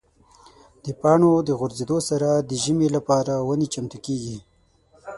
[0.83, 4.37] د پاڼو د غورځېدو سره د ژمي لپاره ونې چمتو کېږي.